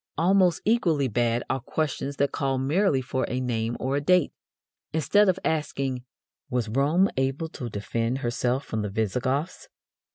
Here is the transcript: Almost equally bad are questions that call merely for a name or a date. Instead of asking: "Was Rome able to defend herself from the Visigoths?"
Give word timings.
Almost 0.17 0.63
equally 0.65 1.07
bad 1.07 1.43
are 1.47 1.59
questions 1.59 2.15
that 2.15 2.31
call 2.31 2.57
merely 2.57 3.03
for 3.03 3.23
a 3.29 3.39
name 3.39 3.77
or 3.79 3.95
a 3.95 4.01
date. 4.01 4.33
Instead 4.93 5.29
of 5.29 5.37
asking: 5.45 6.03
"Was 6.49 6.69
Rome 6.69 7.07
able 7.17 7.49
to 7.49 7.69
defend 7.69 8.17
herself 8.17 8.65
from 8.65 8.81
the 8.81 8.89
Visigoths?" 8.89 9.69